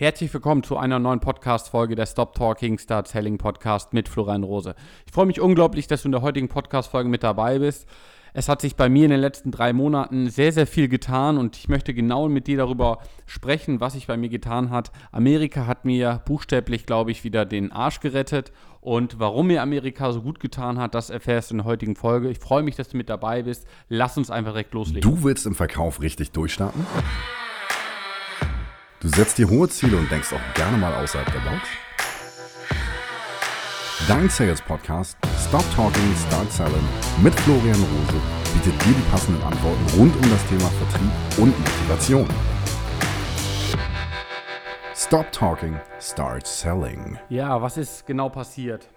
[0.00, 4.76] Herzlich willkommen zu einer neuen Podcast-Folge der Stop Talking Start Selling Podcast mit Florian Rose.
[5.06, 7.88] Ich freue mich unglaublich, dass du in der heutigen Podcast-Folge mit dabei bist.
[8.32, 11.56] Es hat sich bei mir in den letzten drei Monaten sehr, sehr viel getan und
[11.56, 14.92] ich möchte genau mit dir darüber sprechen, was sich bei mir getan hat.
[15.10, 20.22] Amerika hat mir buchstäblich, glaube ich, wieder den Arsch gerettet und warum mir Amerika so
[20.22, 22.30] gut getan hat, das erfährst du in der heutigen Folge.
[22.30, 23.66] Ich freue mich, dass du mit dabei bist.
[23.88, 25.00] Lass uns einfach direkt loslegen.
[25.00, 26.86] Du willst im Verkauf richtig durchstarten?
[29.00, 31.68] Du setzt dir hohe Ziele und denkst auch gerne mal außerhalb der Box?
[34.08, 36.82] Dein Sales Podcast Stop Talking, Start Selling
[37.22, 38.20] mit Florian Rose
[38.52, 42.26] bietet dir die passenden Antworten rund um das Thema Vertrieb und Motivation.
[44.96, 47.18] Stop Talking, Start Selling.
[47.28, 48.88] Ja, was ist genau passiert?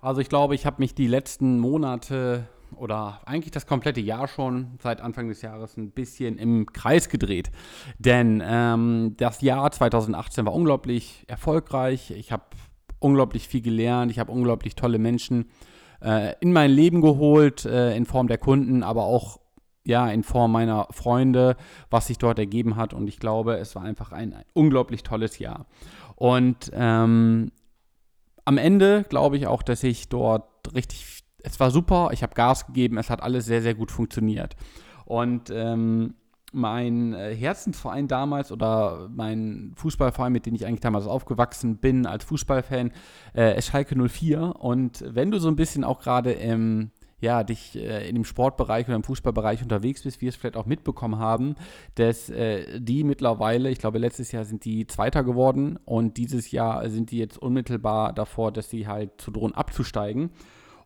[0.00, 4.78] Also ich glaube, ich habe mich die letzten Monate oder eigentlich das komplette Jahr schon
[4.82, 7.50] seit Anfang des Jahres ein bisschen im Kreis gedreht.
[7.98, 12.10] Denn ähm, das Jahr 2018 war unglaublich erfolgreich.
[12.10, 12.44] Ich habe
[12.98, 14.10] unglaublich viel gelernt.
[14.10, 15.50] Ich habe unglaublich tolle Menschen
[16.02, 19.40] äh, in mein Leben geholt, äh, in Form der Kunden, aber auch
[19.84, 21.56] ja, in Form meiner Freunde,
[21.88, 22.94] was sich dort ergeben hat.
[22.94, 25.66] Und ich glaube, es war einfach ein, ein unglaublich tolles Jahr.
[26.16, 27.50] Und ähm,
[28.44, 32.66] am Ende glaube ich auch, dass ich dort richtig es war super, ich habe Gas
[32.66, 34.56] gegeben, es hat alles sehr, sehr gut funktioniert.
[35.04, 36.14] Und ähm,
[36.52, 42.24] mein äh, Herzensverein damals oder mein Fußballverein, mit dem ich eigentlich damals aufgewachsen bin als
[42.24, 42.92] Fußballfan,
[43.34, 44.56] äh, ist Schalke 04.
[44.58, 48.86] Und wenn du so ein bisschen auch gerade im ja, dich äh, in dem Sportbereich
[48.86, 51.54] oder im Fußballbereich unterwegs bist, wie wir es vielleicht auch mitbekommen haben,
[51.94, 56.88] dass äh, die mittlerweile, ich glaube letztes Jahr sind die Zweiter geworden und dieses Jahr
[56.88, 60.30] sind die jetzt unmittelbar davor, dass sie halt zu drohen abzusteigen.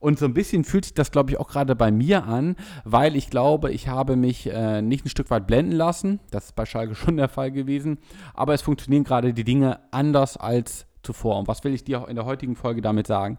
[0.04, 3.16] Und so ein bisschen fühlt sich das, glaube ich, auch gerade bei mir an, weil
[3.16, 6.20] ich glaube, ich habe mich äh, nicht ein Stück weit blenden lassen.
[6.30, 7.96] Das ist bei Schalke schon der Fall gewesen.
[8.34, 11.38] Aber es funktionieren gerade die Dinge anders als zuvor.
[11.38, 13.38] Und was will ich dir auch in der heutigen Folge damit sagen?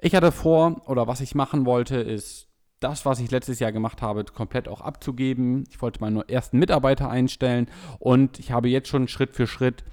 [0.00, 2.48] Ich hatte vor, oder was ich machen wollte, ist
[2.80, 5.62] das, was ich letztes Jahr gemacht habe, komplett auch abzugeben.
[5.70, 7.68] Ich wollte meinen ersten Mitarbeiter einstellen
[8.00, 9.84] und ich habe jetzt schon Schritt für Schritt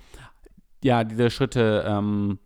[0.84, 2.40] ja diese Schritte ähm,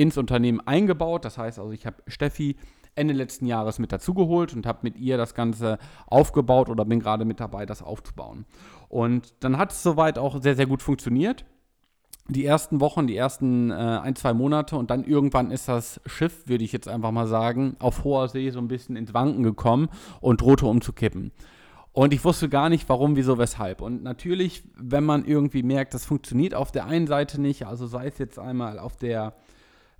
[0.00, 1.26] ins Unternehmen eingebaut.
[1.26, 2.56] Das heißt also, ich habe Steffi
[2.94, 7.26] Ende letzten Jahres mit dazugeholt und habe mit ihr das Ganze aufgebaut oder bin gerade
[7.26, 8.46] mit dabei, das aufzubauen.
[8.88, 11.44] Und dann hat es soweit auch sehr, sehr gut funktioniert.
[12.28, 16.48] Die ersten Wochen, die ersten äh, ein, zwei Monate und dann irgendwann ist das Schiff,
[16.48, 19.88] würde ich jetzt einfach mal sagen, auf hoher See so ein bisschen ins Wanken gekommen
[20.20, 21.32] und drohte umzukippen.
[21.92, 23.82] Und ich wusste gar nicht, warum, wieso, weshalb.
[23.82, 28.06] Und natürlich, wenn man irgendwie merkt, das funktioniert auf der einen Seite nicht, also sei
[28.06, 29.34] es jetzt einmal auf der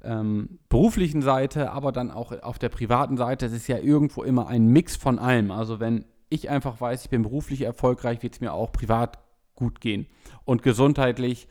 [0.05, 3.47] ähm, beruflichen Seite, aber dann auch auf der privaten Seite.
[3.47, 5.51] Es ist ja irgendwo immer ein Mix von allem.
[5.51, 9.19] Also wenn ich einfach weiß, ich bin beruflich erfolgreich, wird es mir auch privat
[9.55, 10.07] gut gehen.
[10.45, 11.49] Und gesundheitlich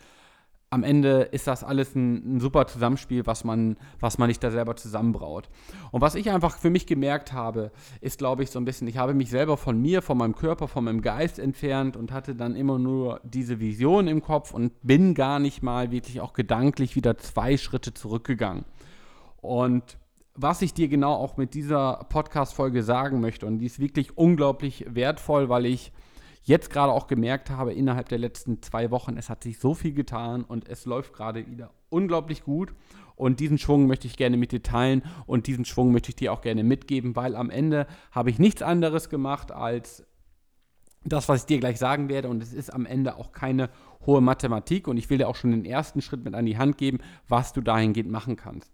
[0.72, 4.52] am Ende ist das alles ein, ein, super Zusammenspiel, was man, was man nicht da
[4.52, 5.50] selber zusammenbraut.
[5.91, 7.72] Und was ich einfach für mich gemerkt habe,
[8.02, 10.68] ist, glaube ich, so ein bisschen, ich habe mich selber von mir, von meinem Körper,
[10.68, 15.16] von meinem Geist entfernt und hatte dann immer nur diese Vision im Kopf und bin
[15.16, 18.66] gar nicht mal wirklich auch gedanklich wieder zwei Schritte zurückgegangen.
[19.41, 19.97] Und
[20.36, 24.86] was ich dir genau auch mit dieser Podcast-Folge sagen möchte, und die ist wirklich unglaublich
[24.88, 25.91] wertvoll, weil ich
[26.50, 29.94] jetzt gerade auch gemerkt habe, innerhalb der letzten zwei Wochen, es hat sich so viel
[29.94, 32.74] getan und es läuft gerade wieder unglaublich gut.
[33.16, 36.34] Und diesen Schwung möchte ich gerne mit dir teilen und diesen Schwung möchte ich dir
[36.34, 40.06] auch gerne mitgeben, weil am Ende habe ich nichts anderes gemacht als
[41.06, 42.30] das, was ich dir gleich sagen werde.
[42.30, 43.70] Und es ist am Ende auch keine
[44.06, 44.88] hohe Mathematik.
[44.88, 47.54] Und ich will dir auch schon den ersten Schritt mit an die Hand geben, was
[47.54, 48.72] du dahingehend machen kannst.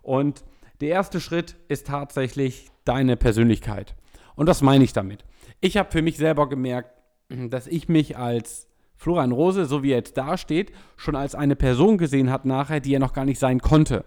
[0.00, 0.44] Und
[0.80, 3.94] der erste Schritt ist tatsächlich deine Persönlichkeit.
[4.34, 5.24] Und was meine ich damit?
[5.60, 6.91] Ich habe für mich selber gemerkt,
[7.50, 11.98] dass ich mich als Florian Rose, so wie er jetzt dasteht, schon als eine Person
[11.98, 14.04] gesehen hat nachher, die er noch gar nicht sein konnte.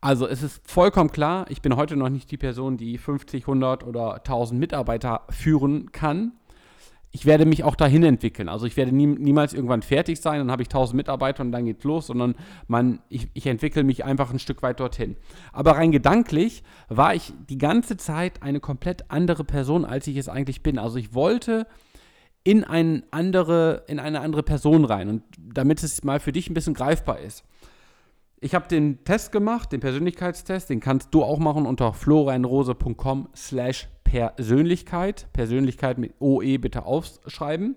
[0.00, 3.84] Also es ist vollkommen klar, ich bin heute noch nicht die Person, die 50, 100
[3.84, 6.32] oder 1000 Mitarbeiter führen kann
[7.14, 8.48] ich werde mich auch dahin entwickeln.
[8.48, 11.66] Also ich werde nie, niemals irgendwann fertig sein, dann habe ich 1000 Mitarbeiter und dann
[11.66, 12.34] geht's los, sondern
[12.66, 15.16] man, ich, ich entwickle mich einfach ein Stück weit dorthin.
[15.52, 20.30] Aber rein gedanklich war ich die ganze Zeit eine komplett andere Person, als ich es
[20.30, 20.78] eigentlich bin.
[20.78, 21.66] Also ich wollte
[22.44, 26.54] in, ein andere, in eine andere Person rein und damit es mal für dich ein
[26.54, 27.44] bisschen greifbar ist.
[28.40, 33.88] Ich habe den Test gemacht, den Persönlichkeitstest, den kannst du auch machen unter florianrose.com slash
[34.02, 35.28] Persönlichkeit.
[35.32, 37.76] Persönlichkeit mit OE bitte aufschreiben.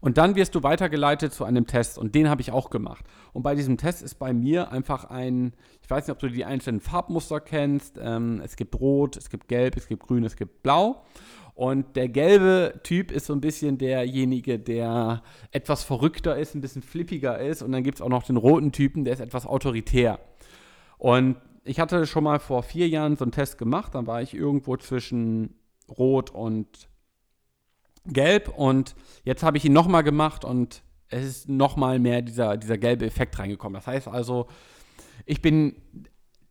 [0.00, 3.04] Und dann wirst du weitergeleitet zu einem Test und den habe ich auch gemacht.
[3.32, 5.52] Und bei diesem Test ist bei mir einfach ein,
[5.82, 7.98] ich weiß nicht, ob du die einzelnen Farbmuster kennst.
[8.00, 11.02] Ähm, es gibt Rot, es gibt Gelb, es gibt Grün, es gibt Blau.
[11.56, 15.22] Und der gelbe Typ ist so ein bisschen derjenige, der
[15.52, 17.62] etwas verrückter ist, ein bisschen flippiger ist.
[17.62, 20.20] Und dann gibt es auch noch den roten Typen, der ist etwas autoritär.
[20.98, 23.94] Und ich hatte schon mal vor vier Jahren so einen Test gemacht.
[23.94, 25.54] Dann war ich irgendwo zwischen
[25.88, 26.90] Rot und
[28.04, 28.50] Gelb.
[28.54, 28.94] Und
[29.24, 33.38] jetzt habe ich ihn nochmal gemacht und es ist nochmal mehr dieser, dieser gelbe Effekt
[33.38, 33.76] reingekommen.
[33.76, 34.46] Das heißt also,
[35.24, 35.76] ich bin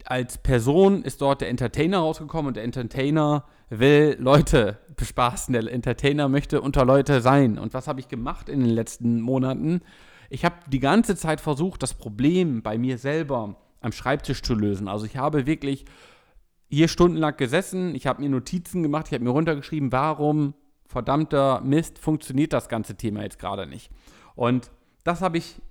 [0.06, 5.54] als Person ist dort der Entertainer rausgekommen und der Entertainer will Leute bespaßen.
[5.54, 7.58] Der Entertainer möchte unter Leute sein.
[7.58, 9.82] Und was habe ich gemacht in den letzten Monaten?
[10.30, 14.88] Ich habe die ganze Zeit versucht, das Problem bei mir selber am Schreibtisch zu lösen.
[14.88, 15.86] Also ich habe wirklich
[16.70, 20.56] hier stundenlang gesessen, ich habe mir Notizen gemacht, ich habe mir runtergeschrieben, warum
[20.88, 23.92] verdammter Mist funktioniert das ganze Thema jetzt gerade nicht.
[24.36, 24.72] Und
[25.04, 25.62] das habe ich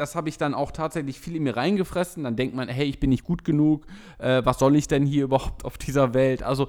[0.00, 2.24] das habe ich dann auch tatsächlich viel in mir reingefressen.
[2.24, 3.86] Dann denkt man, hey, ich bin nicht gut genug,
[4.18, 6.42] äh, was soll ich denn hier überhaupt auf dieser Welt?
[6.42, 6.68] Also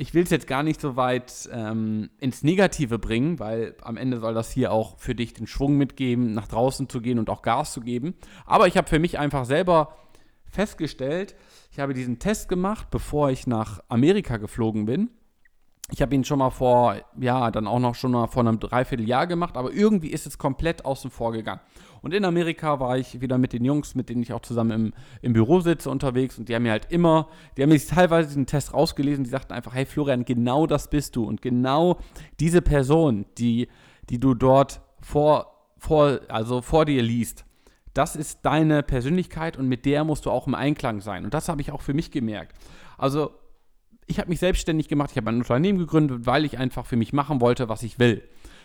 [0.00, 4.18] ich will es jetzt gar nicht so weit ähm, ins Negative bringen, weil am Ende
[4.18, 7.42] soll das hier auch für dich den Schwung mitgeben, nach draußen zu gehen und auch
[7.42, 8.14] Gas zu geben.
[8.46, 9.94] Aber ich habe für mich einfach selber
[10.46, 11.36] festgestellt,
[11.70, 15.10] ich habe diesen Test gemacht, bevor ich nach Amerika geflogen bin.
[15.92, 19.26] Ich habe ihn schon mal vor, ja, dann auch noch schon mal vor einem Dreivierteljahr
[19.26, 21.60] gemacht, aber irgendwie ist es komplett außen vor gegangen.
[22.02, 24.92] Und in Amerika war ich wieder mit den Jungs, mit denen ich auch zusammen im,
[25.20, 26.38] im Büro sitze, unterwegs.
[26.38, 29.24] Und die haben mir halt immer, die haben mir teilweise diesen Test rausgelesen.
[29.24, 31.24] Die sagten einfach, hey Florian, genau das bist du.
[31.24, 31.98] Und genau
[32.38, 33.68] diese Person, die,
[34.08, 37.44] die du dort vor, vor, also vor dir liest,
[37.92, 41.24] das ist deine Persönlichkeit und mit der musst du auch im Einklang sein.
[41.24, 42.54] Und das habe ich auch für mich gemerkt.
[42.96, 43.32] Also
[44.10, 47.12] ich habe mich selbstständig gemacht, ich habe ein Unternehmen gegründet, weil ich einfach für mich
[47.12, 48.22] machen wollte, was ich will.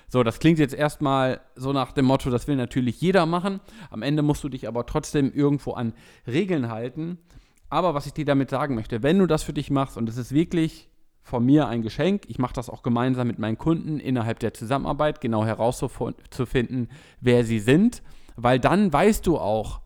[0.08, 3.60] So, das klingt jetzt erstmal so nach dem Motto, das will natürlich jeder machen.
[3.90, 5.94] Am Ende musst du dich aber trotzdem irgendwo an
[6.28, 7.20] Regeln halten.
[7.70, 10.18] Aber was ich dir damit sagen möchte, wenn du das für dich machst, und es
[10.18, 10.90] ist wirklich
[11.22, 15.22] von mir ein Geschenk, ich mache das auch gemeinsam mit meinen Kunden innerhalb der Zusammenarbeit,
[15.22, 16.90] genau herauszufinden,
[17.22, 18.04] wer sie sind,
[18.36, 19.82] weil dann weißt du auch,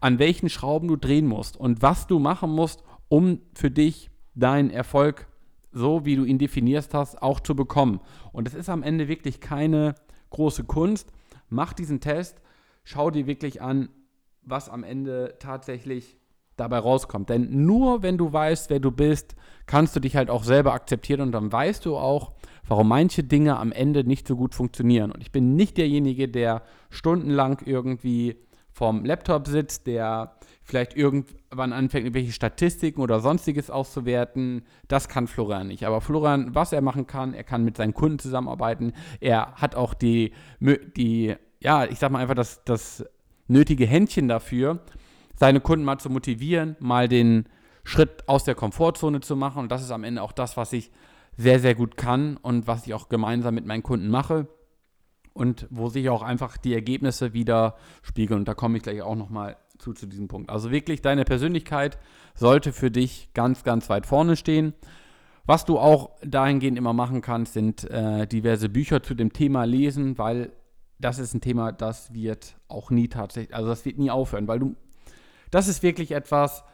[0.00, 4.70] an welchen Schrauben du drehen musst und was du machen musst, um für dich deinen
[4.70, 5.26] Erfolg
[5.74, 8.00] so wie du ihn definierst hast, auch zu bekommen.
[8.32, 9.96] Und es ist am Ende wirklich keine
[10.30, 11.12] große Kunst.
[11.48, 12.40] Mach diesen Test,
[12.84, 13.88] schau dir wirklich an,
[14.42, 16.16] was am Ende tatsächlich
[16.56, 17.28] dabei rauskommt.
[17.28, 19.34] Denn nur wenn du weißt, wer du bist,
[19.66, 22.32] kannst du dich halt auch selber akzeptieren und dann weißt du auch,
[22.68, 25.10] warum manche Dinge am Ende nicht so gut funktionieren.
[25.10, 28.36] Und ich bin nicht derjenige, der stundenlang irgendwie
[28.74, 30.34] vorm Laptop sitzt, der
[30.64, 34.66] vielleicht irgendwann anfängt, irgendwelche Statistiken oder sonstiges auszuwerten.
[34.88, 35.86] Das kann Florian nicht.
[35.86, 38.92] Aber Florian, was er machen kann, er kann mit seinen Kunden zusammenarbeiten.
[39.20, 43.04] Er hat auch die, die ja, ich sag mal einfach das, das
[43.46, 44.80] nötige Händchen dafür,
[45.36, 47.48] seine Kunden mal zu motivieren, mal den
[47.84, 49.60] Schritt aus der Komfortzone zu machen.
[49.60, 50.90] Und das ist am Ende auch das, was ich
[51.36, 54.48] sehr, sehr gut kann und was ich auch gemeinsam mit meinen Kunden mache
[55.34, 58.40] und wo sich auch einfach die Ergebnisse wieder spiegeln.
[58.40, 60.48] Und da komme ich gleich auch nochmal zu, zu diesem Punkt.
[60.48, 61.98] Also wirklich, deine Persönlichkeit
[62.34, 64.72] sollte für dich ganz, ganz weit vorne stehen.
[65.44, 70.16] Was du auch dahingehend immer machen kannst, sind äh, diverse Bücher zu dem Thema lesen,
[70.16, 70.52] weil
[70.98, 74.60] das ist ein Thema, das wird auch nie tatsächlich, also das wird nie aufhören, weil
[74.60, 74.76] du,
[75.50, 76.64] das ist wirklich etwas,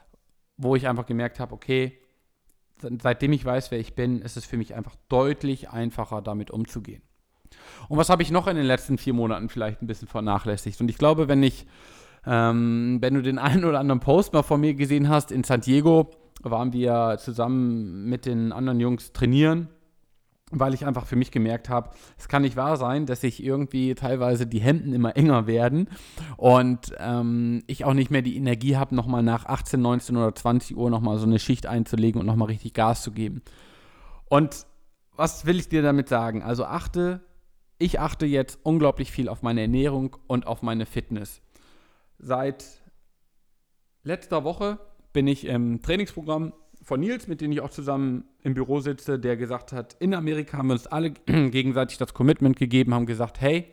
[0.56, 1.98] wo ich einfach gemerkt habe, okay,
[3.02, 7.02] seitdem ich weiß, wer ich bin, ist es für mich einfach deutlich einfacher, damit umzugehen.
[7.88, 10.81] Und was habe ich noch in den letzten vier Monaten vielleicht ein bisschen vernachlässigt?
[10.81, 11.67] Und ich glaube, wenn ich,
[12.26, 15.61] ähm, wenn du den einen oder anderen Post mal von mir gesehen hast, in San
[15.61, 16.11] Diego
[16.42, 19.69] waren wir zusammen mit den anderen Jungs trainieren,
[20.50, 23.95] weil ich einfach für mich gemerkt habe, es kann nicht wahr sein, dass sich irgendwie
[23.95, 25.88] teilweise die Hemden immer enger werden
[26.37, 30.76] und ähm, ich auch nicht mehr die Energie habe, nochmal nach 18, 19 oder 20
[30.76, 33.42] Uhr nochmal so eine Schicht einzulegen und nochmal richtig Gas zu geben.
[34.28, 34.66] Und
[35.16, 36.42] was will ich dir damit sagen?
[36.42, 37.21] Also achte
[37.80, 41.40] ich achte jetzt unglaublich viel auf meine Ernährung und auf meine Fitness.
[42.18, 42.64] Seit
[44.04, 44.78] letzter Woche
[45.12, 49.37] bin ich im Trainingsprogramm von Nils, mit dem ich auch zusammen im Büro sitze, der
[49.37, 53.66] gesagt hat, in Amerika haben wir uns alle gegenseitig das Commitment gegeben, haben gesagt, hey,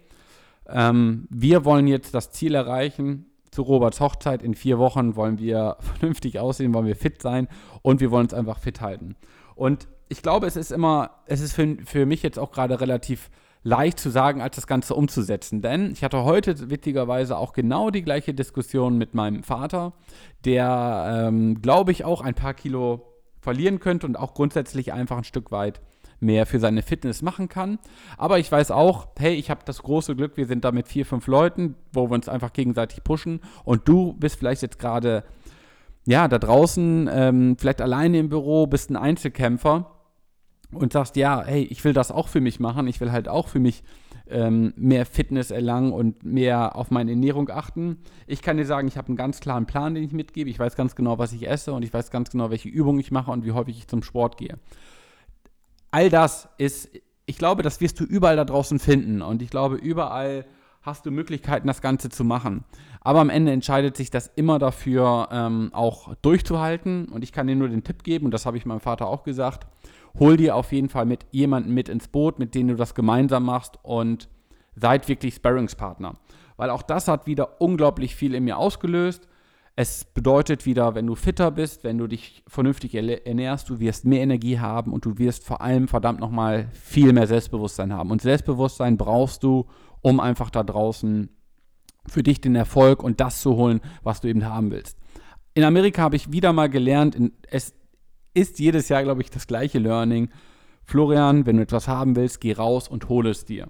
[0.67, 3.25] ähm, wir wollen jetzt das Ziel erreichen.
[3.51, 7.49] Zu Roberts Hochzeit in vier Wochen wollen wir vernünftig aussehen, wollen wir fit sein
[7.81, 9.17] und wir wollen uns einfach fit halten.
[9.55, 13.29] Und ich glaube, es ist immer, es ist für, für mich jetzt auch gerade relativ
[13.63, 15.61] leicht zu sagen, als das Ganze umzusetzen.
[15.61, 19.93] Denn ich hatte heute witzigerweise auch genau die gleiche Diskussion mit meinem Vater,
[20.45, 25.23] der, ähm, glaube ich, auch ein paar Kilo verlieren könnte und auch grundsätzlich einfach ein
[25.23, 25.81] Stück weit
[26.19, 27.79] mehr für seine Fitness machen kann.
[28.17, 31.05] Aber ich weiß auch, hey, ich habe das große Glück, wir sind da mit vier,
[31.05, 33.41] fünf Leuten, wo wir uns einfach gegenseitig pushen.
[33.63, 35.23] Und du bist vielleicht jetzt gerade,
[36.05, 39.96] ja, da draußen, ähm, vielleicht alleine im Büro, bist ein Einzelkämpfer
[40.71, 43.47] und sagst, ja, hey, ich will das auch für mich machen, ich will halt auch
[43.47, 43.83] für mich
[44.29, 47.97] ähm, mehr Fitness erlangen und mehr auf meine Ernährung achten.
[48.25, 50.49] Ich kann dir sagen, ich habe einen ganz klaren Plan, den ich mitgebe.
[50.49, 53.11] Ich weiß ganz genau, was ich esse und ich weiß ganz genau, welche Übungen ich
[53.11, 54.59] mache und wie häufig ich zum Sport gehe.
[55.91, 56.89] All das ist,
[57.25, 60.45] ich glaube, das wirst du überall da draußen finden und ich glaube, überall
[60.81, 62.63] hast du Möglichkeiten, das Ganze zu machen.
[63.01, 67.05] Aber am Ende entscheidet sich das immer dafür, ähm, auch durchzuhalten.
[67.09, 69.23] Und ich kann dir nur den Tipp geben, und das habe ich meinem Vater auch
[69.23, 69.67] gesagt,
[70.19, 73.45] hol dir auf jeden Fall mit jemanden mit ins Boot, mit dem du das gemeinsam
[73.45, 74.29] machst und
[74.75, 76.15] seid wirklich Sparringspartner.
[76.55, 79.27] Weil auch das hat wieder unglaublich viel in mir ausgelöst.
[79.75, 84.21] Es bedeutet wieder, wenn du fitter bist, wenn du dich vernünftig ernährst, du wirst mehr
[84.21, 88.09] Energie haben und du wirst vor allem verdammt nochmal viel mehr Selbstbewusstsein haben.
[88.09, 89.67] Und Selbstbewusstsein brauchst du,
[90.01, 91.29] um einfach da draußen
[92.07, 94.97] für dich den Erfolg und das zu holen, was du eben haben willst.
[95.53, 97.15] In Amerika habe ich wieder mal gelernt,
[97.49, 97.75] es
[98.33, 100.29] ist jedes Jahr, glaube ich, das gleiche Learning.
[100.83, 103.67] Florian, wenn du etwas haben willst, geh raus und hole es dir.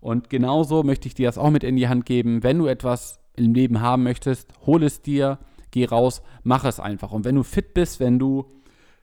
[0.00, 2.42] Und genauso möchte ich dir das auch mit in die Hand geben.
[2.42, 5.38] Wenn du etwas im Leben haben möchtest, hole es dir,
[5.70, 7.12] geh raus, mach es einfach.
[7.12, 8.46] Und wenn du fit bist, wenn du,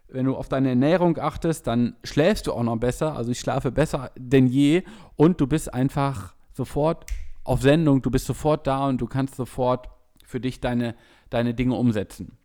[0.07, 3.15] wenn du auf deine Ernährung achtest, dann schläfst du auch noch besser.
[3.15, 4.83] Also ich schlafe besser denn je
[5.15, 7.05] und du bist einfach sofort
[7.43, 9.89] auf Sendung, du bist sofort da und du kannst sofort
[10.25, 10.95] für dich deine,
[11.29, 12.37] deine Dinge umsetzen.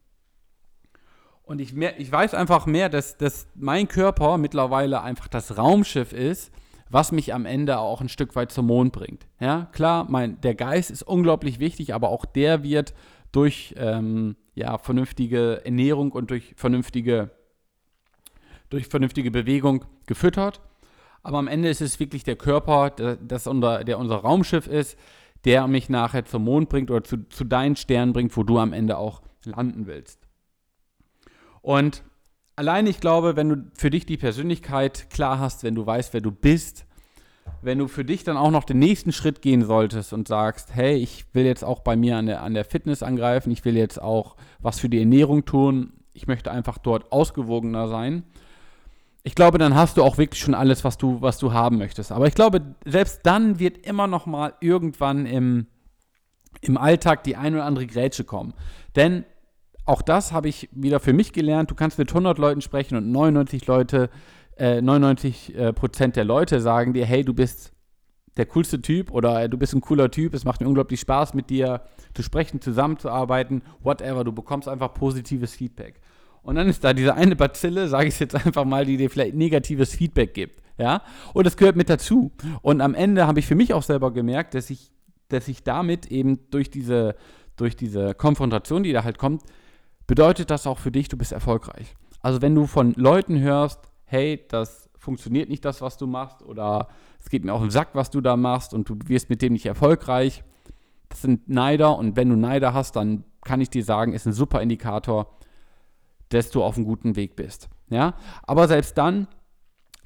[1.53, 6.15] Und ich, mehr, ich weiß einfach mehr, dass, dass mein Körper mittlerweile einfach das Raumschiff
[6.15, 6.51] ist,
[6.89, 9.27] was mich am Ende auch ein Stück weit zum Mond bringt.
[9.39, 12.95] Ja, klar, mein, der Geist ist unglaublich wichtig, aber auch der wird
[13.33, 17.33] durch ähm, ja, vernünftige Ernährung und durch vernünftige,
[18.71, 20.63] durch vernünftige Bewegung gefüttert.
[21.23, 24.99] Aber am Ende ist es wirklich der Körper, der, das unser, der unser Raumschiff ist,
[25.45, 28.73] der mich nachher zum Mond bringt oder zu, zu deinen Sternen bringt, wo du am
[28.73, 30.22] Ende auch landen willst.
[31.63, 32.03] Und
[32.57, 36.21] allein ich glaube, wenn du für dich die Persönlichkeit klar hast, wenn du weißt, wer
[36.21, 36.87] du bist,
[37.61, 40.97] wenn du für dich dann auch noch den nächsten Schritt gehen solltest und sagst, hey,
[40.97, 44.03] ich will jetzt auch bei mir an der, an der Fitness angreifen, ich will jetzt
[44.03, 48.25] auch was für die Ernährung tun, ich möchte einfach dort ausgewogener sein.
[49.25, 52.11] Ich glaube, dann hast du auch wirklich schon alles, was du, was du haben möchtest.
[52.11, 55.69] Aber ich glaube, selbst dann wird immer noch mal irgendwann im,
[56.61, 58.53] im Alltag die ein oder andere Grätsche kommen.
[58.97, 59.25] Denn
[59.93, 61.71] auch das habe ich wieder für mich gelernt.
[61.71, 64.09] Du kannst mit 100 Leuten sprechen und 99 Leute,
[64.57, 67.73] äh, 99 äh, Prozent der Leute sagen dir, hey, du bist
[68.39, 71.35] der coolste Typ oder äh, du bist ein cooler Typ, es macht mir unglaublich Spaß
[71.35, 71.83] mit dir
[72.15, 74.25] zu sprechen, zusammenzuarbeiten, whatever.
[74.25, 76.01] Du bekommst einfach positives Feedback.
[76.43, 79.35] Und dann ist da diese eine Bazille, sage ich jetzt einfach mal, die dir vielleicht
[79.35, 80.63] negatives Feedback gibt.
[80.79, 81.03] Ja?
[81.35, 82.33] Und das gehört mit dazu.
[82.63, 84.91] Und am Ende habe ich für mich auch selber gemerkt, dass ich,
[85.29, 87.15] dass ich damit eben durch diese,
[87.57, 89.43] durch diese Konfrontation, die da halt kommt,
[90.13, 91.97] bedeutet das auch für dich, du bist erfolgreich.
[92.21, 96.89] Also wenn du von Leuten hörst, hey, das funktioniert nicht das, was du machst, oder
[97.19, 99.55] es geht mir auf den Sack, was du da machst, und du wirst mit dem
[99.55, 100.45] nicht erfolgreich,
[101.09, 104.35] das sind Neider, und wenn du Neider hast, dann kann ich dir sagen, ist ein
[104.35, 105.35] super Indikator,
[106.29, 107.71] dass du auf einem guten Weg bist.
[107.89, 109.29] Ja, aber selbst dann,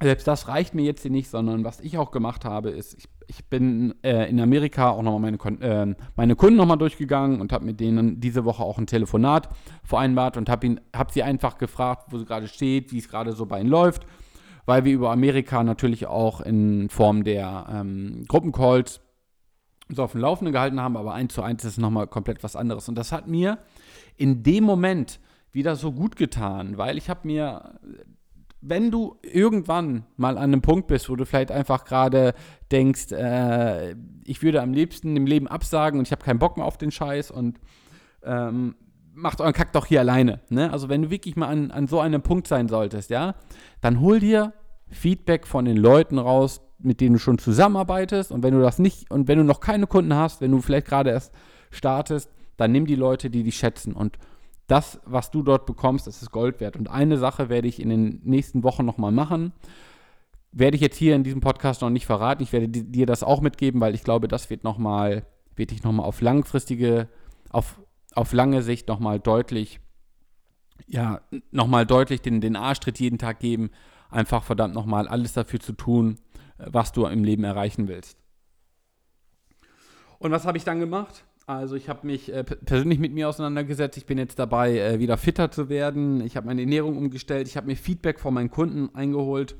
[0.01, 3.07] selbst das reicht mir jetzt hier nicht, sondern was ich auch gemacht habe, ist, ich
[3.27, 7.65] ich bin äh, in Amerika auch nochmal meine, äh, meine Kunden nochmal durchgegangen und habe
[7.65, 9.49] mit denen diese Woche auch ein Telefonat
[9.83, 13.45] vereinbart und habe hab sie einfach gefragt, wo sie gerade steht, wie es gerade so
[13.45, 14.07] bei ihnen läuft,
[14.65, 19.01] weil wir über Amerika natürlich auch in Form der ähm, Gruppencalls
[19.89, 22.89] so auf dem Laufenden gehalten haben, aber eins zu eins ist nochmal komplett was anderes.
[22.89, 23.59] Und das hat mir
[24.15, 25.19] in dem Moment
[25.51, 27.79] wieder so gut getan, weil ich habe mir
[28.61, 32.33] wenn du irgendwann mal an einem Punkt bist, wo du vielleicht einfach gerade
[32.71, 36.65] denkst, äh, ich würde am liebsten im Leben absagen und ich habe keinen Bock mehr
[36.65, 37.59] auf den Scheiß und
[38.23, 38.75] ähm,
[39.13, 40.41] macht euren Kack doch hier alleine.
[40.49, 40.71] Ne?
[40.71, 43.35] Also wenn du wirklich mal an, an so einem Punkt sein solltest, ja,
[43.81, 44.53] dann hol dir
[44.89, 49.11] Feedback von den Leuten raus, mit denen du schon zusammenarbeitest und wenn du das nicht
[49.11, 51.33] und wenn du noch keine Kunden hast, wenn du vielleicht gerade erst
[51.71, 54.17] startest, dann nimm die Leute, die dich schätzen und
[54.67, 56.75] das, was du dort bekommst, das ist Gold wert.
[56.75, 59.53] Und eine Sache werde ich in den nächsten Wochen nochmal machen.
[60.51, 62.43] Werde ich jetzt hier in diesem Podcast noch nicht verraten.
[62.43, 66.05] Ich werde dir das auch mitgeben, weil ich glaube, das wird nochmal, wird dich nochmal
[66.05, 67.07] auf langfristige,
[67.49, 67.79] auf,
[68.13, 69.79] auf lange Sicht nochmal deutlich,
[70.85, 71.21] ja,
[71.51, 73.71] nochmal deutlich den, den Arschtritt jeden Tag geben.
[74.09, 76.15] Einfach verdammt nochmal alles dafür zu tun,
[76.57, 78.17] was du im Leben erreichen willst.
[80.19, 81.26] Und was habe ich dann gemacht?
[81.47, 83.95] Also ich habe mich äh, persönlich mit mir auseinandergesetzt.
[83.95, 86.19] Ich bin jetzt dabei, äh, wieder fitter zu werden.
[86.19, 87.47] Ich habe meine Ernährung umgestellt.
[87.47, 89.55] Ich habe mir Feedback von meinen Kunden eingeholt.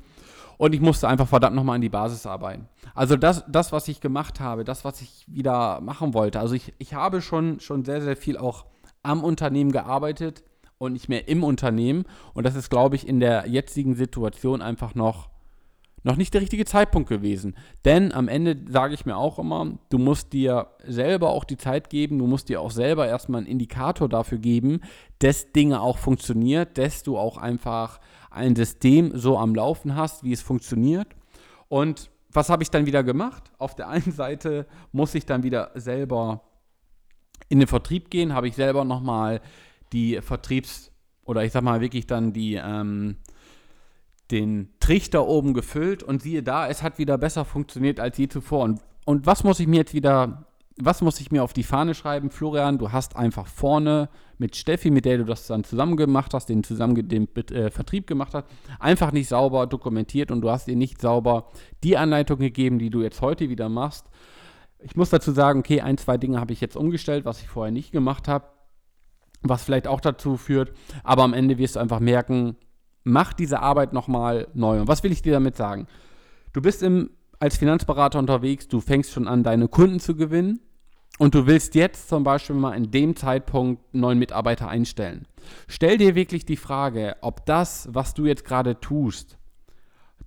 [0.58, 2.68] Und ich musste einfach verdammt nochmal an die Basis arbeiten.
[2.94, 6.40] Also das, das, was ich gemacht habe, das, was ich wieder machen wollte.
[6.40, 8.66] Also ich, ich habe schon, schon sehr, sehr viel auch
[9.02, 10.44] am Unternehmen gearbeitet
[10.76, 12.04] und nicht mehr im Unternehmen.
[12.34, 15.30] Und das ist, glaube ich, in der jetzigen Situation einfach noch,
[16.08, 17.54] noch nicht der richtige Zeitpunkt gewesen.
[17.84, 21.90] Denn am Ende sage ich mir auch immer, du musst dir selber auch die Zeit
[21.90, 24.80] geben, du musst dir auch selber erstmal einen Indikator dafür geben,
[25.18, 28.00] dass Dinge auch funktioniert, dass du auch einfach
[28.30, 31.08] ein System so am Laufen hast, wie es funktioniert.
[31.68, 33.52] Und was habe ich dann wieder gemacht?
[33.58, 36.40] Auf der einen Seite muss ich dann wieder selber
[37.50, 39.42] in den Vertrieb gehen, habe ich selber nochmal
[39.92, 40.90] die Vertriebs-
[41.26, 43.16] oder ich sag mal wirklich dann die, ähm,
[44.30, 48.64] den Trichter oben gefüllt und siehe da, es hat wieder besser funktioniert als je zuvor.
[48.64, 51.94] Und, und was muss ich mir jetzt wieder, was muss ich mir auf die Fahne
[51.94, 52.30] schreiben?
[52.30, 56.48] Florian, du hast einfach vorne mit Steffi, mit der du das dann zusammen gemacht hast,
[56.48, 58.46] den zusammen den äh, Vertrieb gemacht hast,
[58.78, 61.48] einfach nicht sauber dokumentiert und du hast ihr nicht sauber
[61.82, 64.06] die Anleitung gegeben, die du jetzt heute wieder machst.
[64.80, 67.72] Ich muss dazu sagen, okay, ein, zwei Dinge habe ich jetzt umgestellt, was ich vorher
[67.72, 68.46] nicht gemacht habe
[69.42, 70.72] was vielleicht auch dazu führt.
[71.04, 72.56] Aber am Ende wirst du einfach merken,
[73.04, 74.80] mach diese Arbeit nochmal neu.
[74.80, 75.86] Und was will ich dir damit sagen?
[76.52, 80.60] Du bist im, als Finanzberater unterwegs, du fängst schon an, deine Kunden zu gewinnen.
[81.18, 85.26] Und du willst jetzt zum Beispiel mal in dem Zeitpunkt einen neuen Mitarbeiter einstellen.
[85.66, 89.36] Stell dir wirklich die Frage, ob das, was du jetzt gerade tust,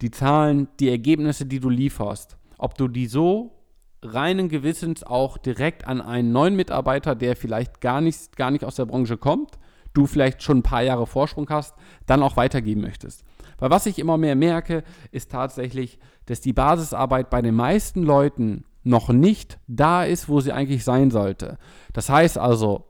[0.02, 3.62] die Zahlen, die Ergebnisse, die du lieferst, ob du die so
[4.04, 8.76] reinen Gewissens auch direkt an einen neuen Mitarbeiter, der vielleicht gar nicht, gar nicht aus
[8.76, 9.60] der Branche kommt,
[9.94, 13.24] du vielleicht schon ein paar Jahre Vorsprung hast, dann auch weitergeben möchtest.
[13.58, 18.66] Weil was ich immer mehr merke, ist tatsächlich, dass die Basisarbeit bei den meisten Leuten
[18.84, 21.58] noch nicht da ist, wo sie eigentlich sein sollte.
[21.94, 22.86] Das heißt also,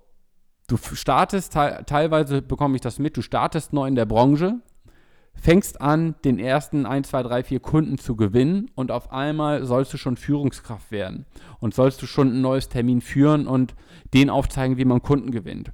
[0.68, 4.62] du startest, teilweise bekomme ich das mit, du startest neu in der Branche,
[5.34, 9.94] fängst an, den ersten 1, 2, 3, 4 Kunden zu gewinnen und auf einmal sollst
[9.94, 11.26] du schon Führungskraft werden
[11.60, 13.76] und sollst du schon ein neues Termin führen und
[14.14, 15.72] denen aufzeigen, wie man Kunden gewinnt.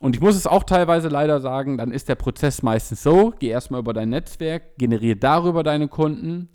[0.00, 3.48] Und ich muss es auch teilweise leider sagen, dann ist der Prozess meistens so, geh
[3.48, 6.48] erstmal über dein Netzwerk, generiere darüber deine Kunden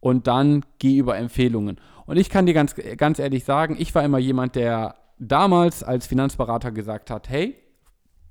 [0.00, 1.78] und dann geh über Empfehlungen.
[2.06, 6.06] Und ich kann dir ganz, ganz ehrlich sagen, ich war immer jemand, der damals als
[6.06, 7.54] Finanzberater gesagt hat, hey,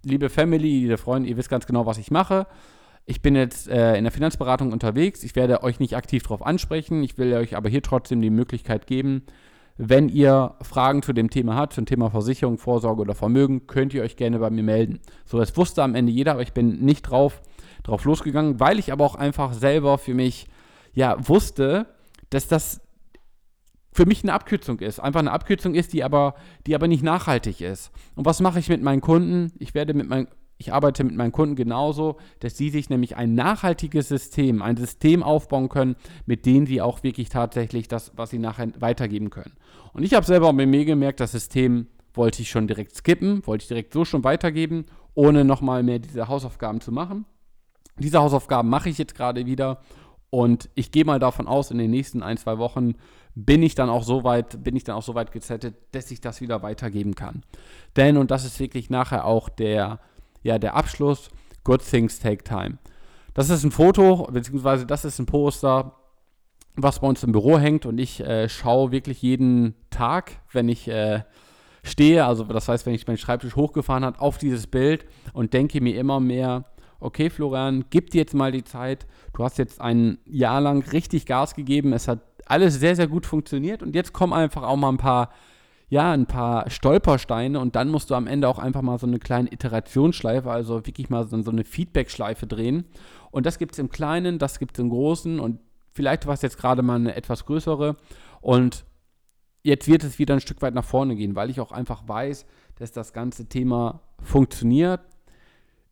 [0.04, 2.48] liebe Family, liebe Freunde, ihr wisst ganz genau, was ich mache
[3.06, 5.24] ich bin jetzt äh, in der Finanzberatung unterwegs.
[5.24, 7.04] Ich werde euch nicht aktiv darauf ansprechen.
[7.04, 9.24] Ich will euch aber hier trotzdem die Möglichkeit geben,
[9.78, 14.04] wenn ihr Fragen zu dem Thema habt, zum Thema Versicherung, Vorsorge oder Vermögen, könnt ihr
[14.04, 15.00] euch gerne bei mir melden.
[15.26, 17.42] So, das wusste am Ende jeder, aber ich bin nicht drauf,
[17.84, 20.48] drauf losgegangen, weil ich aber auch einfach selber für mich
[20.94, 21.88] ja wusste,
[22.30, 22.82] dass das
[23.92, 25.00] für mich eine Abkürzung ist.
[25.00, 26.36] Einfach eine Abkürzung ist, die aber,
[26.68, 27.92] die aber nicht nachhaltig ist.
[28.16, 29.52] Und was mache ich mit meinen Kunden?
[29.58, 30.28] Ich werde mit meinen
[30.58, 35.22] ich arbeite mit meinen Kunden genauso, dass sie sich nämlich ein nachhaltiges System, ein System
[35.22, 39.54] aufbauen können, mit dem sie auch wirklich tatsächlich das, was sie nachher weitergeben können.
[39.94, 43.64] Und ich habe selber bei mir gemerkt, das System wollte ich schon direkt skippen, wollte
[43.64, 47.26] ich direkt so schon weitergeben, ohne nochmal mehr diese Hausaufgaben zu machen.
[48.00, 49.82] Diese Hausaufgaben mache ich jetzt gerade wieder
[50.30, 52.96] und ich gehe mal davon aus, in den nächsten ein, zwei Wochen
[53.36, 56.20] bin ich dann auch so weit, bin ich dann auch so weit gezettet, dass ich
[56.20, 57.44] das wieder weitergeben kann.
[57.96, 60.00] Denn, und das ist wirklich nachher auch der,
[60.46, 61.30] ja, der Abschluss,
[61.64, 62.78] Good Things Take Time.
[63.34, 65.96] Das ist ein Foto, beziehungsweise das ist ein Poster,
[66.76, 70.88] was bei uns im Büro hängt und ich äh, schaue wirklich jeden Tag, wenn ich
[70.88, 71.24] äh,
[71.84, 75.82] stehe, also das heißt, wenn ich meinen Schreibtisch hochgefahren habe, auf dieses Bild und denke
[75.82, 76.66] mir immer mehr,
[77.00, 81.26] okay Florian, gib dir jetzt mal die Zeit, du hast jetzt ein Jahr lang richtig
[81.26, 84.90] Gas gegeben, es hat alles sehr, sehr gut funktioniert und jetzt kommen einfach auch mal
[84.90, 85.32] ein paar
[85.88, 89.20] ja, ein paar Stolpersteine und dann musst du am Ende auch einfach mal so eine
[89.20, 92.86] kleine Iterationsschleife, also wirklich mal so, eine Feedbackschleife drehen.
[93.32, 95.60] Und das gibt es im Kleinen, das gibt es im Großen und
[95.92, 97.98] vielleicht war es jetzt gerade mal eine etwas größere.
[98.42, 98.86] Und
[99.64, 102.46] jetzt wird es wieder ein Stück weit nach vorne gehen, weil ich auch einfach weiß,
[102.78, 105.02] dass das ganze Thema funktioniert.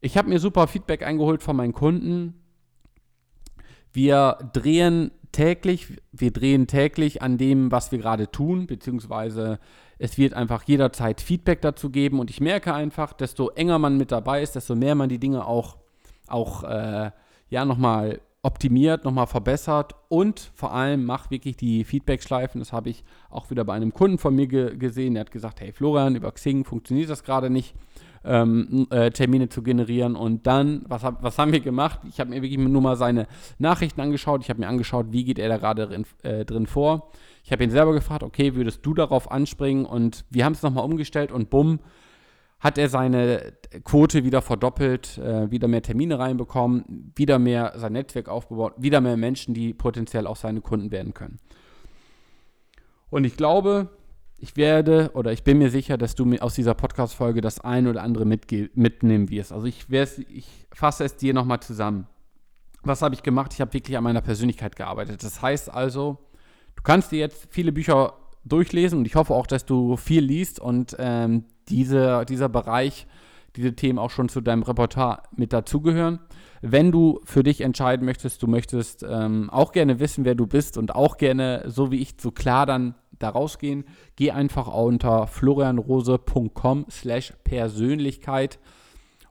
[0.02, 2.42] Ich habe mir super Feedback eingeholt von meinen Kunden.
[3.92, 9.60] Wir drehen täglich, wir drehen täglich an dem, was wir gerade tun, beziehungsweise
[10.00, 14.12] es wird einfach jederzeit Feedback dazu geben und ich merke einfach, desto enger man mit
[14.12, 15.78] dabei ist, desto mehr man die Dinge auch,
[16.28, 17.12] auch äh,
[17.50, 22.60] ja, nochmal optimiert, nochmal verbessert und vor allem macht wirklich die Feedback-Schleifen.
[22.60, 25.14] Das habe ich auch wieder bei einem Kunden von mir ge gesehen.
[25.14, 27.74] Der hat gesagt, hey Florian, über Xing funktioniert das gerade nicht
[28.26, 30.16] ähm, äh, Termine zu generieren.
[30.16, 32.00] Und dann, was, hab, was haben wir gemacht?
[32.10, 34.42] Ich habe mir wirklich nur mal seine Nachrichten angeschaut.
[34.44, 37.12] Ich habe mir angeschaut, wie geht er da gerade drin, äh, drin vor.
[37.44, 39.86] Ich habe ihn selber gefragt, okay, würdest du darauf anspringen?
[39.86, 41.80] Und wir haben es nochmal umgestellt und bumm,
[42.60, 48.30] hat er seine Quote wieder verdoppelt, äh, wieder mehr Termine reinbekommen, wieder mehr sein Netzwerk
[48.30, 51.40] aufgebaut, wieder mehr Menschen, die potenziell auch seine Kunden werden können.
[53.10, 53.90] Und ich glaube,
[54.44, 57.88] ich werde oder ich bin mir sicher, dass du mir aus dieser Podcast-Folge das ein
[57.88, 59.54] oder andere mitnehmen wirst.
[59.54, 62.08] Also ich, ich fasse es dir nochmal zusammen.
[62.84, 63.54] Was habe ich gemacht?
[63.54, 65.24] Ich habe wirklich an meiner Persönlichkeit gearbeitet.
[65.24, 66.18] Das heißt also,
[66.76, 70.60] du kannst dir jetzt viele Bücher durchlesen und ich hoffe auch, dass du viel liest
[70.60, 73.08] und ähm, diese, dieser Bereich,
[73.56, 76.20] diese Themen auch schon zu deinem Repertoire mit dazugehören.
[76.62, 80.78] Wenn du für dich entscheiden möchtest, du möchtest ähm, auch gerne wissen, wer du bist
[80.78, 86.86] und auch gerne, so wie ich, so klar dann da rausgehen, geh einfach unter florianrose.com
[86.90, 88.60] slash Persönlichkeit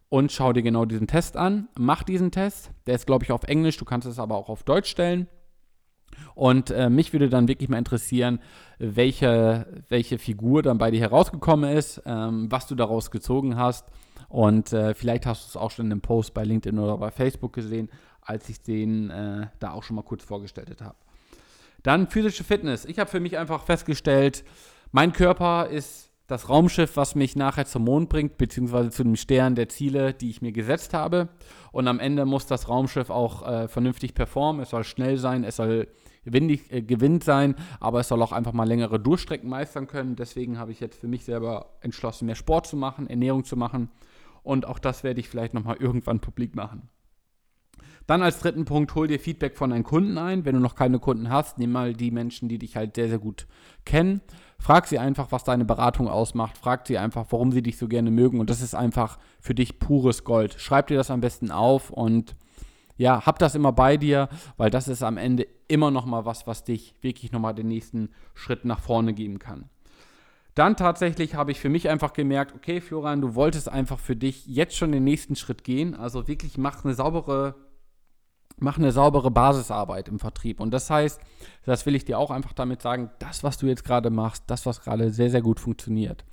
[0.08, 1.68] und schau dir genau diesen Test an.
[1.78, 2.70] Mach diesen Test.
[2.86, 3.78] Der ist, glaube ich, auf Englisch.
[3.78, 5.26] Du kannst es aber auch auf Deutsch stellen.
[6.34, 8.40] Und äh, mich würde dann wirklich mal interessieren,
[8.78, 13.86] welche, welche Figur dann bei dir herausgekommen ist, ähm, was du daraus gezogen hast.
[14.28, 17.10] Und äh, vielleicht hast du es auch schon in einem Post bei LinkedIn oder bei
[17.10, 17.88] Facebook gesehen,
[18.20, 20.96] als ich den äh, da auch schon mal kurz vorgestellt habe.
[21.82, 22.84] Dann physische Fitness.
[22.84, 24.44] Ich habe für mich einfach festgestellt,
[24.92, 29.54] mein Körper ist das Raumschiff, was mich nachher zum Mond bringt, beziehungsweise zu dem Stern
[29.54, 31.28] der Ziele, die ich mir gesetzt habe.
[31.72, 34.62] Und am Ende muss das Raumschiff auch äh, vernünftig performen.
[34.62, 35.88] Es soll schnell sein, es soll
[36.24, 40.16] windig, äh, gewinnt sein, aber es soll auch einfach mal längere Durchstrecken meistern können.
[40.16, 43.90] Deswegen habe ich jetzt für mich selber entschlossen, mehr Sport zu machen, Ernährung zu machen.
[44.42, 46.88] Und auch das werde ich vielleicht nochmal irgendwann publik machen.
[48.06, 50.44] Dann als dritten Punkt, hol dir Feedback von deinen Kunden ein.
[50.44, 53.18] Wenn du noch keine Kunden hast, nimm mal die Menschen, die dich halt sehr, sehr
[53.18, 53.46] gut
[53.84, 54.20] kennen.
[54.58, 56.58] Frag sie einfach, was deine Beratung ausmacht.
[56.58, 58.40] Frag sie einfach, warum sie dich so gerne mögen.
[58.40, 60.54] Und das ist einfach für dich pures Gold.
[60.58, 62.36] Schreib dir das am besten auf und
[62.96, 66.46] ja, hab das immer bei dir, weil das ist am Ende immer noch mal was,
[66.46, 69.68] was dich wirklich noch mal den nächsten Schritt nach vorne geben kann.
[70.54, 74.46] Dann tatsächlich habe ich für mich einfach gemerkt, okay, Florian, du wolltest einfach für dich
[74.46, 75.94] jetzt schon den nächsten Schritt gehen.
[75.94, 77.54] Also wirklich mach eine saubere
[78.62, 80.60] mach eine saubere Basisarbeit im Vertrieb.
[80.60, 81.20] Und das heißt,
[81.64, 84.66] das will ich dir auch einfach damit sagen, das, was du jetzt gerade machst, das,
[84.66, 86.24] was gerade sehr, sehr gut funktioniert,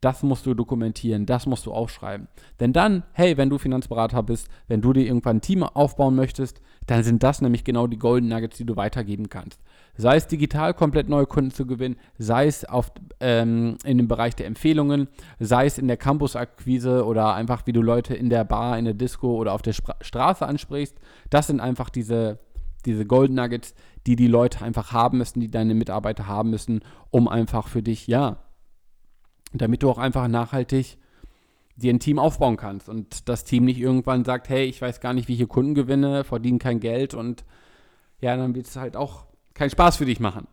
[0.00, 2.28] das musst du dokumentieren, das musst du aufschreiben.
[2.60, 6.60] Denn dann, hey, wenn du Finanzberater bist, wenn du dir irgendwann ein Team aufbauen möchtest,
[6.86, 9.60] dann sind das nämlich genau die Golden Nuggets, die du weitergeben kannst.
[9.96, 14.36] Sei es digital komplett neue Kunden zu gewinnen, sei es auf, ähm, in dem Bereich
[14.36, 18.78] der Empfehlungen, sei es in der Campus-Akquise oder einfach wie du Leute in der Bar,
[18.78, 20.96] in der Disco oder auf der Spra Straße ansprichst.
[21.30, 22.38] Das sind einfach diese,
[22.84, 23.74] diese Golden Nuggets,
[24.06, 26.80] die die Leute einfach haben müssen, die deine Mitarbeiter haben müssen,
[27.10, 28.38] um einfach für dich, ja,
[29.52, 30.98] damit du auch einfach nachhaltig
[31.76, 35.12] dir ein Team aufbauen kannst und das Team nicht irgendwann sagt, hey, ich weiß gar
[35.12, 37.44] nicht, wie ich hier Kunden gewinne, verdiene kein Geld und
[38.20, 39.25] ja, dann wird es halt auch
[39.56, 40.46] keinen Spaß für dich machen.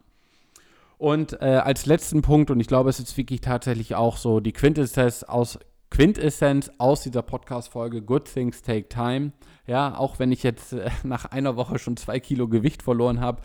[0.97, 4.53] Und äh, als letzten Punkt, und ich glaube, es ist wirklich tatsächlich auch so die
[4.53, 9.33] Quintessenz aus, Quintessenz aus dieser Podcast-Folge Good Things Take Time.
[9.67, 13.41] Ja, auch wenn ich jetzt äh, nach einer Woche schon zwei Kilo Gewicht verloren habe,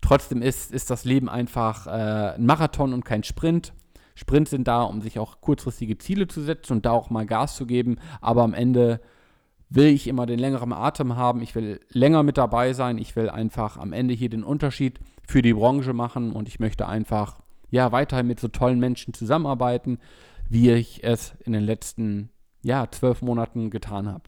[0.00, 3.72] trotzdem ist, ist das Leben einfach äh, ein Marathon und kein Sprint.
[4.14, 7.56] Sprints sind da, um sich auch kurzfristige Ziele zu setzen und da auch mal Gas
[7.56, 7.96] zu geben.
[8.20, 9.00] Aber am Ende
[9.74, 11.42] will ich immer den längeren Atem haben.
[11.42, 12.98] Ich will länger mit dabei sein.
[12.98, 16.86] Ich will einfach am Ende hier den Unterschied für die Branche machen und ich möchte
[16.86, 19.98] einfach ja weiterhin mit so tollen Menschen zusammenarbeiten,
[20.48, 22.28] wie ich es in den letzten
[22.62, 24.24] ja zwölf Monaten getan habe.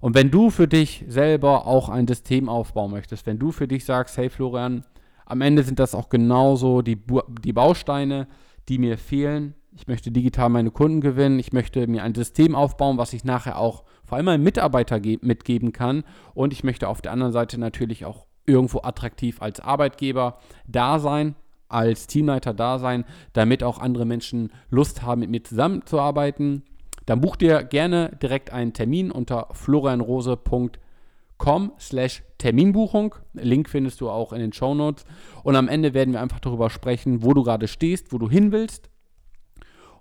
[0.00, 3.84] Und wenn du für dich selber auch ein System aufbauen möchtest, wenn du für dich
[3.84, 4.84] sagst, hey Florian,
[5.26, 7.00] am Ende sind das auch genauso die,
[7.44, 8.26] die Bausteine,
[8.68, 9.54] die mir fehlen.
[9.74, 11.38] Ich möchte digital meine Kunden gewinnen.
[11.38, 15.72] Ich möchte mir ein System aufbauen, was ich nachher auch vor allem meinen Mitarbeiter mitgeben
[15.72, 16.04] kann.
[16.34, 21.36] Und ich möchte auf der anderen Seite natürlich auch irgendwo attraktiv als Arbeitgeber da sein,
[21.68, 26.64] als Teamleiter da sein, damit auch andere Menschen Lust haben, mit mir zusammenzuarbeiten.
[27.06, 33.14] Dann buch dir gerne direkt einen Termin unter florianrose.com slash Terminbuchung.
[33.32, 35.06] Link findest du auch in den Show Notes.
[35.42, 38.52] Und am Ende werden wir einfach darüber sprechen, wo du gerade stehst, wo du hin
[38.52, 38.91] willst.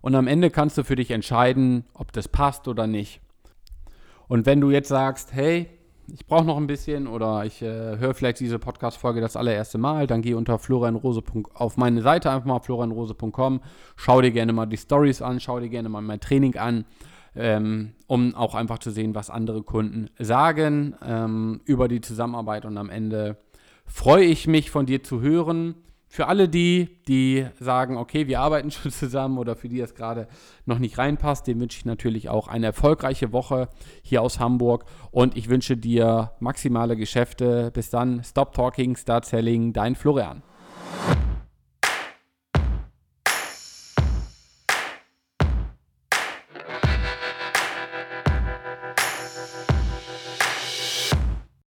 [0.01, 3.21] Und am Ende kannst du für dich entscheiden, ob das passt oder nicht.
[4.27, 5.67] Und wenn du jetzt sagst, hey,
[6.13, 10.07] ich brauche noch ein bisschen oder ich äh, höre vielleicht diese Podcast-Folge das allererste Mal,
[10.07, 11.21] dann geh unter florianrose.
[11.53, 13.61] auf meine Seite einfach mal florianrose.com,
[13.95, 16.85] schau dir gerne mal die Stories an, schau dir gerne mal mein Training an
[17.35, 22.65] ähm, um auch einfach zu sehen, was andere Kunden sagen ähm, über die Zusammenarbeit.
[22.65, 23.37] Und am Ende
[23.85, 25.75] freue ich mich von dir zu hören.
[26.13, 30.27] Für alle die, die sagen, okay, wir arbeiten schon zusammen oder für die das gerade
[30.65, 33.69] noch nicht reinpasst, dem wünsche ich natürlich auch eine erfolgreiche Woche
[34.01, 37.71] hier aus Hamburg und ich wünsche dir maximale Geschäfte.
[37.73, 40.43] Bis dann, stop talking, start selling, dein Florian.